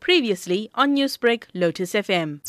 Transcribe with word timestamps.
Previously 0.00 0.70
on 0.74 0.96
Newsbreak, 0.96 1.44
Lotus 1.54 1.92
FM. 1.92 2.40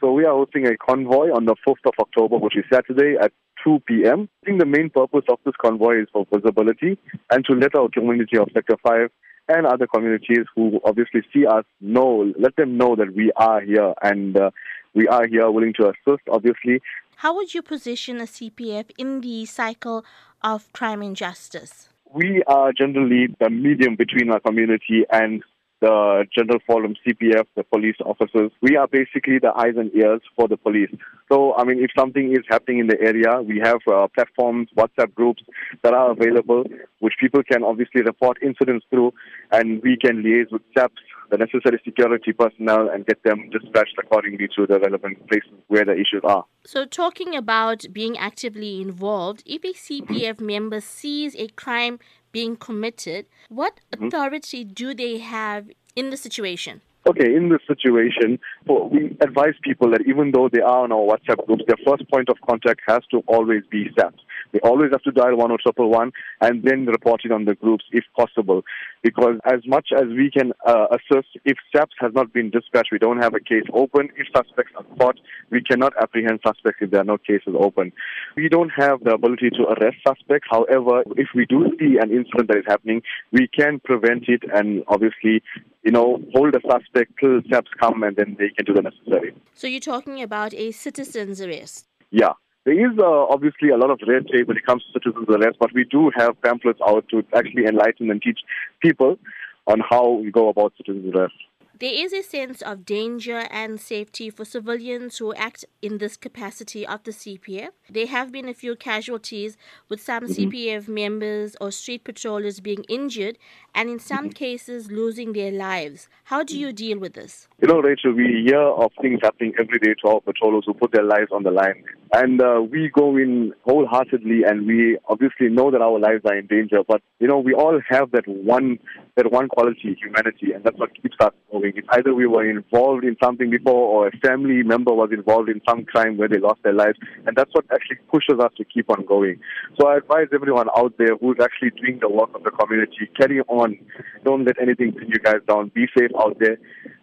So 0.00 0.12
we 0.12 0.24
are 0.24 0.32
hosting 0.32 0.66
a 0.66 0.76
convoy 0.76 1.30
on 1.32 1.44
the 1.44 1.54
4th 1.66 1.86
of 1.86 1.94
October, 1.98 2.38
which 2.38 2.56
is 2.56 2.64
Saturday 2.72 3.16
at 3.20 3.32
2 3.64 3.80
p.m. 3.86 4.28
I 4.42 4.46
think 4.46 4.58
the 4.58 4.66
main 4.66 4.90
purpose 4.90 5.24
of 5.28 5.38
this 5.44 5.54
convoy 5.60 6.02
is 6.02 6.08
for 6.12 6.26
visibility 6.32 6.98
and 7.30 7.44
to 7.44 7.52
let 7.54 7.74
our 7.74 7.88
community 7.88 8.38
of 8.38 8.48
Sector 8.54 8.76
5 8.82 9.10
and 9.48 9.66
other 9.66 9.86
communities 9.86 10.46
who 10.54 10.80
obviously 10.84 11.22
see 11.32 11.46
us 11.46 11.64
know, 11.80 12.32
let 12.38 12.56
them 12.56 12.76
know 12.76 12.96
that 12.96 13.14
we 13.14 13.30
are 13.36 13.60
here 13.60 13.94
and 14.02 14.36
uh, 14.36 14.50
we 14.94 15.06
are 15.08 15.26
here 15.26 15.50
willing 15.50 15.74
to 15.74 15.88
assist, 15.90 16.22
obviously. 16.30 16.80
How 17.16 17.34
would 17.34 17.52
you 17.52 17.62
position 17.62 18.20
a 18.20 18.24
CPF 18.24 18.90
in 18.96 19.20
the 19.20 19.44
cycle 19.46 20.04
of 20.42 20.72
crime 20.72 21.02
and 21.02 21.14
justice? 21.14 21.88
We 22.12 22.42
are 22.46 22.72
generally 22.72 23.28
the 23.38 23.50
medium 23.50 23.94
between 23.96 24.30
our 24.30 24.40
community 24.40 25.04
and 25.10 25.44
the 25.80 26.26
General 26.36 26.60
Forum, 26.66 26.94
CPF, 27.06 27.46
the 27.56 27.64
police 27.64 27.96
officers. 28.04 28.50
We 28.60 28.76
are 28.76 28.86
basically 28.86 29.38
the 29.38 29.52
eyes 29.56 29.74
and 29.76 29.90
ears 29.94 30.20
for 30.36 30.46
the 30.46 30.56
police. 30.56 30.90
So, 31.30 31.54
I 31.56 31.64
mean, 31.64 31.82
if 31.82 31.90
something 31.98 32.32
is 32.32 32.44
happening 32.48 32.80
in 32.80 32.86
the 32.86 33.00
area, 33.00 33.40
we 33.40 33.60
have 33.62 33.78
uh, 33.90 34.08
platforms, 34.14 34.68
WhatsApp 34.76 35.14
groups 35.14 35.42
that 35.82 35.94
are 35.94 36.10
available, 36.10 36.64
which 37.00 37.14
people 37.18 37.42
can 37.42 37.64
obviously 37.64 38.02
report 38.02 38.38
incidents 38.42 38.84
through, 38.90 39.12
and 39.50 39.82
we 39.82 39.96
can 39.96 40.22
liaise 40.22 40.52
with 40.52 40.62
SAPS, 40.76 41.00
the 41.30 41.38
necessary 41.38 41.80
security 41.84 42.32
personnel, 42.32 42.88
and 42.88 43.06
get 43.06 43.22
them 43.22 43.48
dispatched 43.50 43.96
accordingly 43.98 44.48
to 44.56 44.66
the 44.66 44.80
relevant 44.80 45.26
places 45.28 45.52
where 45.68 45.84
the 45.84 45.92
issues 45.92 46.22
are. 46.24 46.44
So, 46.64 46.84
talking 46.84 47.34
about 47.36 47.86
being 47.92 48.18
actively 48.18 48.82
involved, 48.82 49.42
if 49.46 49.64
a 49.64 49.72
CPF 49.72 50.40
member 50.40 50.80
sees 50.80 51.34
a 51.36 51.48
crime 51.48 52.00
being 52.32 52.56
committed, 52.56 53.26
what 53.48 53.80
mm-hmm. 53.92 54.06
authority 54.06 54.64
do 54.64 54.94
they 54.94 55.18
have 55.18 55.70
in 55.96 56.10
the 56.10 56.16
situation? 56.16 56.80
Okay, 57.08 57.34
in 57.34 57.48
this 57.48 57.60
situation, 57.66 58.38
we 58.68 59.16
advise 59.22 59.54
people 59.62 59.90
that 59.90 60.02
even 60.06 60.32
though 60.32 60.50
they 60.52 60.60
are 60.60 60.84
on 60.84 60.92
our 60.92 60.98
WhatsApp 61.00 61.46
groups, 61.46 61.62
their 61.66 61.78
first 61.86 62.08
point 62.10 62.28
of 62.28 62.36
contact 62.46 62.80
has 62.86 63.00
to 63.10 63.22
always 63.26 63.62
be 63.70 63.88
SAPS. 63.98 64.20
They 64.52 64.60
always 64.60 64.90
have 64.92 65.02
to 65.02 65.12
dial 65.12 65.36
10111 65.36 66.12
and 66.42 66.62
then 66.62 66.86
report 66.86 67.22
it 67.24 67.32
on 67.32 67.44
the 67.44 67.54
groups 67.54 67.84
if 67.92 68.04
possible. 68.16 68.62
Because 69.02 69.38
as 69.44 69.60
much 69.66 69.88
as 69.96 70.08
we 70.08 70.30
can 70.30 70.52
uh, 70.66 70.88
assist, 70.90 71.28
if 71.44 71.56
SAPS 71.74 71.94
has 72.00 72.12
not 72.14 72.32
been 72.32 72.50
dispatched, 72.50 72.92
we 72.92 72.98
don't 72.98 73.22
have 73.22 73.34
a 73.34 73.40
case 73.40 73.64
open. 73.72 74.08
If 74.16 74.26
suspects 74.36 74.72
are 74.76 74.84
caught, 74.98 75.18
we 75.50 75.62
cannot 75.62 75.94
apprehend 76.00 76.40
suspects 76.46 76.78
if 76.80 76.90
there 76.90 77.00
are 77.00 77.04
no 77.04 77.18
cases 77.18 77.54
open. 77.58 77.92
We 78.36 78.48
don't 78.48 78.70
have 78.76 79.02
the 79.04 79.14
ability 79.14 79.50
to 79.50 79.62
arrest 79.68 79.98
suspects. 80.06 80.48
However, 80.50 81.02
if 81.16 81.28
we 81.34 81.46
do 81.46 81.64
see 81.78 81.96
an 82.00 82.10
incident 82.10 82.48
that 82.48 82.58
is 82.58 82.64
happening, 82.66 83.02
we 83.32 83.48
can 83.48 83.80
prevent 83.80 84.24
it 84.28 84.42
and 84.52 84.84
obviously, 84.88 85.42
you 85.82 85.90
know, 85.90 86.20
hold 86.34 86.54
a 86.54 86.60
suspect 86.60 87.12
till 87.18 87.40
SAPS 87.50 87.70
come 87.80 88.02
and 88.02 88.16
then 88.16 88.36
they 88.38 88.50
can 88.50 88.64
do 88.64 88.74
the 88.74 88.82
necessary. 88.82 89.34
So 89.54 89.66
you're 89.66 89.80
talking 89.80 90.22
about 90.22 90.52
a 90.54 90.72
citizen's 90.72 91.40
arrest? 91.40 91.86
Yeah. 92.10 92.32
There 92.64 92.74
is 92.74 92.98
uh, 92.98 93.26
obviously 93.26 93.70
a 93.70 93.78
lot 93.78 93.90
of 93.90 94.00
red 94.06 94.26
tape 94.28 94.48
when 94.48 94.58
it 94.58 94.66
comes 94.66 94.84
to 94.84 95.00
citizens 95.00 95.26
arrest, 95.28 95.56
but 95.58 95.72
we 95.72 95.84
do 95.84 96.10
have 96.14 96.40
pamphlets 96.42 96.80
out 96.86 97.08
to 97.08 97.24
actually 97.34 97.64
enlighten 97.64 98.10
and 98.10 98.20
teach 98.20 98.40
people 98.82 99.18
on 99.66 99.80
how 99.88 100.10
we 100.10 100.30
go 100.30 100.48
about 100.48 100.74
citizens 100.76 101.14
arrest. 101.14 101.34
There 101.80 101.94
is 101.94 102.12
a 102.12 102.22
sense 102.22 102.60
of 102.60 102.84
danger 102.84 103.48
and 103.50 103.80
safety 103.80 104.28
for 104.28 104.44
civilians 104.44 105.16
who 105.16 105.32
act 105.32 105.64
in 105.80 105.96
this 105.96 106.14
capacity 106.14 106.86
of 106.86 107.02
the 107.04 107.10
CPF. 107.10 107.70
There 107.88 108.06
have 108.06 108.30
been 108.30 108.50
a 108.50 108.52
few 108.52 108.76
casualties 108.76 109.56
with 109.88 109.98
some 109.98 110.24
mm-hmm. 110.24 110.50
CPF 110.50 110.88
members 110.88 111.56
or 111.58 111.70
street 111.70 112.04
patrollers 112.04 112.60
being 112.60 112.84
injured 112.90 113.38
and 113.74 113.88
in 113.88 113.98
some 113.98 114.26
mm-hmm. 114.26 114.44
cases 114.44 114.90
losing 114.90 115.32
their 115.32 115.52
lives. 115.52 116.10
How 116.24 116.44
do 116.44 116.58
you 116.58 116.70
deal 116.70 116.98
with 116.98 117.14
this? 117.14 117.48
You 117.62 117.68
know, 117.68 117.80
Rachel, 117.80 118.12
we 118.12 118.44
hear 118.46 118.60
of 118.60 118.92
things 119.00 119.20
happening 119.22 119.54
every 119.58 119.78
day 119.78 119.94
to 120.02 120.08
our 120.08 120.20
patrollers 120.20 120.64
who 120.66 120.74
put 120.74 120.92
their 120.92 121.04
lives 121.04 121.32
on 121.32 121.44
the 121.44 121.50
line. 121.50 121.82
And 122.12 122.42
uh, 122.42 122.60
we 122.60 122.90
go 122.90 123.16
in 123.16 123.54
wholeheartedly 123.64 124.42
and 124.44 124.66
we 124.66 124.98
obviously 125.08 125.48
know 125.48 125.70
that 125.70 125.80
our 125.80 125.98
lives 125.98 126.26
are 126.26 126.36
in 126.36 126.46
danger. 126.46 126.82
But, 126.86 127.00
you 127.20 127.26
know, 127.28 127.38
we 127.38 127.54
all 127.54 127.80
have 127.88 128.10
that 128.10 128.26
one, 128.28 128.78
that 129.20 129.30
one 129.30 129.48
quality, 129.48 129.96
humanity, 130.00 130.52
and 130.54 130.64
that's 130.64 130.78
what 130.78 130.94
keeps 130.94 131.16
us 131.20 131.32
going. 131.52 131.72
It's 131.76 131.86
either 131.90 132.14
we 132.14 132.26
were 132.26 132.48
involved 132.48 133.04
in 133.04 133.16
something 133.22 133.50
before 133.50 133.74
or 133.74 134.08
a 134.08 134.16
family 134.18 134.62
member 134.62 134.94
was 134.94 135.10
involved 135.12 135.50
in 135.50 135.60
some 135.68 135.84
crime 135.84 136.16
where 136.16 136.28
they 136.28 136.38
lost 136.38 136.62
their 136.62 136.72
lives. 136.72 136.98
And 137.26 137.36
that's 137.36 137.50
what 137.52 137.66
actually 137.70 137.96
pushes 138.10 138.40
us 138.40 138.52
to 138.56 138.64
keep 138.64 138.88
on 138.88 139.04
going. 139.04 139.38
So 139.78 139.88
I 139.88 139.98
advise 139.98 140.28
everyone 140.32 140.68
out 140.74 140.94
there 140.98 141.16
who's 141.20 141.36
actually 141.42 141.70
doing 141.70 141.98
the 142.00 142.08
work 142.08 142.30
of 142.34 142.44
the 142.44 142.50
community, 142.50 143.10
carry 143.18 143.40
on. 143.40 143.78
Don't 144.24 144.46
let 144.46 144.60
anything 144.60 144.92
bring 144.92 145.10
you 145.10 145.18
guys 145.18 145.42
down. 145.46 145.70
Be 145.74 145.86
safe 145.96 146.10
out 146.18 146.38
there. 146.38 146.58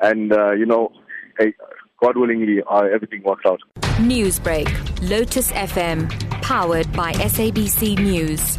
And, 0.00 0.32
uh, 0.32 0.52
you 0.52 0.66
know, 0.66 0.92
hey, 1.38 1.54
God 2.02 2.18
willingly, 2.18 2.62
uh, 2.70 2.82
everything 2.92 3.22
works 3.22 3.44
out. 3.46 3.60
Newsbreak, 4.00 4.68
Lotus 5.08 5.50
FM, 5.52 6.10
powered 6.42 6.92
by 6.92 7.12
SABC 7.12 7.98
News. 7.98 8.58